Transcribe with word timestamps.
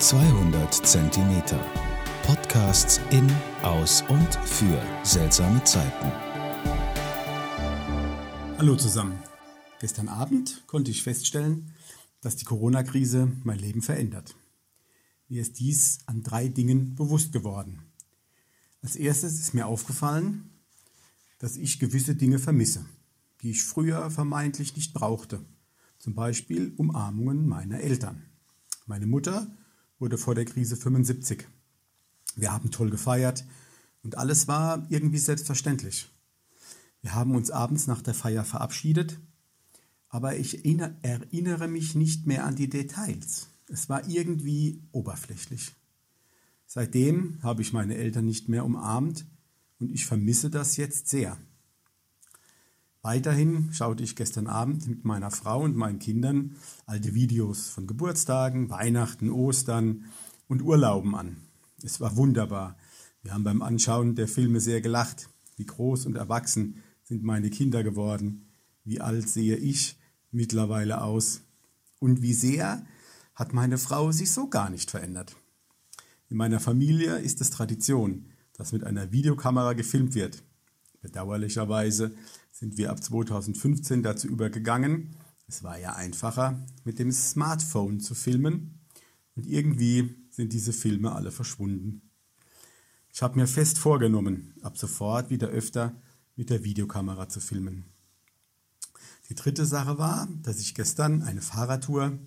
200 0.00 0.74
Zentimeter. 0.74 1.58
Podcasts 2.24 3.00
in, 3.10 3.30
aus 3.62 4.02
und 4.08 4.34
für 4.44 4.82
seltsame 5.04 5.62
Zeiten. 5.62 6.12
Hallo 8.58 8.74
zusammen. 8.74 9.18
Gestern 9.80 10.08
Abend 10.08 10.64
konnte 10.66 10.90
ich 10.90 11.04
feststellen, 11.04 11.70
dass 12.20 12.34
die 12.34 12.44
Corona-Krise 12.44 13.30
mein 13.44 13.60
Leben 13.60 13.82
verändert. 13.82 14.34
Mir 15.28 15.42
ist 15.42 15.60
dies 15.60 16.00
an 16.06 16.24
drei 16.24 16.48
Dingen 16.48 16.96
bewusst 16.96 17.32
geworden. 17.32 17.78
Als 18.82 18.96
erstes 18.96 19.38
ist 19.38 19.54
mir 19.54 19.66
aufgefallen, 19.66 20.50
dass 21.38 21.56
ich 21.56 21.78
gewisse 21.78 22.16
Dinge 22.16 22.40
vermisse, 22.40 22.84
die 23.42 23.50
ich 23.50 23.62
früher 23.62 24.10
vermeintlich 24.10 24.74
nicht 24.74 24.92
brauchte. 24.92 25.44
Zum 25.98 26.16
Beispiel 26.16 26.74
Umarmungen 26.76 27.46
meiner 27.46 27.78
Eltern. 27.78 28.24
Meine 28.86 29.06
Mutter 29.06 29.46
wurde 30.04 30.18
vor 30.18 30.34
der 30.34 30.44
Krise 30.44 30.76
75. 30.76 31.48
Wir 32.36 32.52
haben 32.52 32.70
toll 32.70 32.90
gefeiert 32.90 33.46
und 34.02 34.18
alles 34.18 34.46
war 34.46 34.84
irgendwie 34.90 35.16
selbstverständlich. 35.16 36.10
Wir 37.00 37.14
haben 37.14 37.34
uns 37.34 37.50
abends 37.50 37.86
nach 37.86 38.02
der 38.02 38.12
Feier 38.12 38.44
verabschiedet, 38.44 39.18
aber 40.10 40.36
ich 40.36 40.62
erinnere 40.66 41.68
mich 41.68 41.94
nicht 41.94 42.26
mehr 42.26 42.44
an 42.44 42.54
die 42.54 42.68
Details. 42.68 43.46
Es 43.68 43.88
war 43.88 44.06
irgendwie 44.06 44.82
oberflächlich. 44.92 45.72
Seitdem 46.66 47.38
habe 47.42 47.62
ich 47.62 47.72
meine 47.72 47.94
Eltern 47.94 48.26
nicht 48.26 48.50
mehr 48.50 48.66
umarmt 48.66 49.24
und 49.78 49.90
ich 49.90 50.04
vermisse 50.04 50.50
das 50.50 50.76
jetzt 50.76 51.08
sehr. 51.08 51.38
Weiterhin 53.04 53.70
schaute 53.70 54.02
ich 54.02 54.16
gestern 54.16 54.46
Abend 54.46 54.88
mit 54.88 55.04
meiner 55.04 55.30
Frau 55.30 55.60
und 55.60 55.76
meinen 55.76 55.98
Kindern 55.98 56.56
alte 56.86 57.14
Videos 57.14 57.68
von 57.68 57.86
Geburtstagen, 57.86 58.70
Weihnachten, 58.70 59.28
Ostern 59.28 60.06
und 60.48 60.62
Urlauben 60.62 61.14
an. 61.14 61.36
Es 61.82 62.00
war 62.00 62.16
wunderbar. 62.16 62.78
Wir 63.20 63.34
haben 63.34 63.44
beim 63.44 63.60
Anschauen 63.60 64.14
der 64.14 64.26
Filme 64.26 64.58
sehr 64.58 64.80
gelacht. 64.80 65.28
Wie 65.58 65.66
groß 65.66 66.06
und 66.06 66.16
erwachsen 66.16 66.82
sind 67.02 67.22
meine 67.22 67.50
Kinder 67.50 67.82
geworden. 67.82 68.46
Wie 68.84 69.02
alt 69.02 69.28
sehe 69.28 69.56
ich 69.56 69.98
mittlerweile 70.30 71.02
aus. 71.02 71.42
Und 72.00 72.22
wie 72.22 72.32
sehr 72.32 72.86
hat 73.34 73.52
meine 73.52 73.76
Frau 73.76 74.12
sich 74.12 74.32
so 74.32 74.48
gar 74.48 74.70
nicht 74.70 74.90
verändert. 74.90 75.36
In 76.30 76.38
meiner 76.38 76.58
Familie 76.58 77.18
ist 77.18 77.42
es 77.42 77.50
Tradition, 77.50 78.30
dass 78.54 78.72
mit 78.72 78.82
einer 78.82 79.12
Videokamera 79.12 79.74
gefilmt 79.74 80.14
wird. 80.14 80.42
Bedauerlicherweise 81.02 82.14
sind 82.54 82.78
wir 82.78 82.90
ab 82.90 83.02
2015 83.02 84.04
dazu 84.04 84.28
übergegangen, 84.28 85.16
es 85.48 85.64
war 85.64 85.76
ja 85.76 85.94
einfacher, 85.94 86.64
mit 86.84 87.00
dem 87.00 87.10
Smartphone 87.10 87.98
zu 87.98 88.14
filmen 88.14 88.78
und 89.34 89.46
irgendwie 89.46 90.14
sind 90.30 90.52
diese 90.52 90.72
Filme 90.72 91.12
alle 91.12 91.32
verschwunden. 91.32 92.10
Ich 93.12 93.22
habe 93.22 93.38
mir 93.38 93.48
fest 93.48 93.78
vorgenommen, 93.78 94.54
ab 94.62 94.78
sofort 94.78 95.30
wieder 95.30 95.48
öfter 95.48 96.00
mit 96.36 96.48
der 96.48 96.62
Videokamera 96.62 97.28
zu 97.28 97.40
filmen. 97.40 97.86
Die 99.28 99.34
dritte 99.34 99.66
Sache 99.66 99.98
war, 99.98 100.28
dass 100.42 100.60
ich 100.60 100.76
gestern 100.76 101.22
eine 101.22 101.42
Fahrradtour 101.42 102.18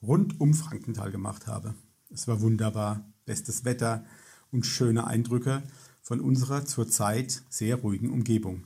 rund 0.00 0.40
um 0.40 0.54
Frankenthal 0.54 1.10
gemacht 1.10 1.48
habe. 1.48 1.74
Es 2.08 2.28
war 2.28 2.40
wunderbar, 2.40 3.12
bestes 3.24 3.64
Wetter 3.64 4.04
und 4.52 4.64
schöne 4.64 5.08
Eindrücke 5.08 5.64
von 6.02 6.20
unserer 6.20 6.64
zurzeit 6.64 7.42
sehr 7.48 7.76
ruhigen 7.76 8.10
Umgebung. 8.10 8.64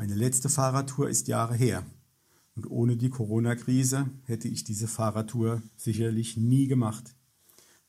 Meine 0.00 0.14
letzte 0.14 0.48
Fahrradtour 0.48 1.10
ist 1.10 1.28
Jahre 1.28 1.54
her 1.54 1.84
und 2.56 2.70
ohne 2.70 2.96
die 2.96 3.10
Corona-Krise 3.10 4.08
hätte 4.24 4.48
ich 4.48 4.64
diese 4.64 4.88
Fahrradtour 4.88 5.60
sicherlich 5.76 6.38
nie 6.38 6.68
gemacht. 6.68 7.14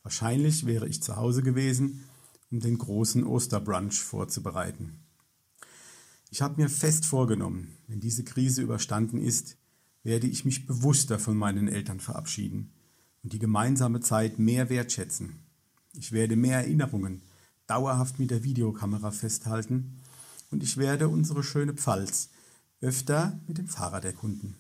Wahrscheinlich 0.04 0.66
wäre 0.66 0.90
ich 0.90 1.02
zu 1.02 1.16
Hause 1.16 1.42
gewesen, 1.42 2.04
um 2.52 2.60
den 2.60 2.78
großen 2.78 3.24
Osterbrunch 3.24 4.02
vorzubereiten. 4.02 5.00
Ich 6.32 6.42
habe 6.42 6.62
mir 6.62 6.68
fest 6.68 7.06
vorgenommen, 7.06 7.78
wenn 7.88 8.02
diese 8.02 8.26
Krise 8.26 8.62
überstanden 8.62 9.18
ist, 9.18 9.56
werde 10.04 10.28
ich 10.28 10.44
mich 10.44 10.68
bewusster 10.68 11.18
von 11.18 11.38
meinen 11.38 11.70
Eltern 11.70 12.02
verabschieden 12.02 12.74
und 13.24 13.32
die 13.32 13.40
gemeinsame 13.40 14.02
Zeit 14.02 14.38
mehr 14.38 14.70
wertschätzen. 14.70 15.40
Ich 15.94 16.12
werde 16.12 16.36
mehr 16.36 16.58
Erinnerungen 16.58 17.22
dauerhaft 17.68 18.20
mit 18.20 18.32
der 18.32 18.44
Videokamera 18.44 19.12
festhalten 19.12 19.96
und 20.52 20.64
ich 20.64 20.78
werde 20.78 21.08
unsere 21.08 21.44
schöne 21.44 21.74
Pfalz 21.74 22.30
öfter 22.82 23.40
mit 23.48 23.58
dem 23.58 23.68
Fahrrad 23.68 24.06
erkunden, 24.06 24.56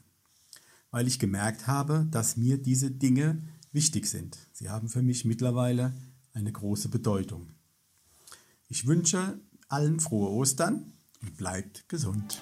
weil 0.89 1.07
ich 1.07 1.19
gemerkt 1.19 1.67
habe, 1.67 2.07
dass 2.09 2.37
mir 2.37 2.57
diese 2.57 2.89
Dinge 2.89 3.41
wichtig 3.71 4.07
sind. 4.07 4.37
Sie 4.53 4.69
haben 4.69 4.89
für 4.89 5.01
mich 5.01 5.25
mittlerweile 5.25 5.93
eine 6.33 6.51
große 6.51 6.89
Bedeutung. 6.89 7.47
Ich 8.69 8.87
wünsche 8.87 9.39
allen 9.67 9.99
frohe 9.99 10.29
Ostern 10.29 10.93
und 11.21 11.37
bleibt 11.37 11.87
gesund. 11.89 12.41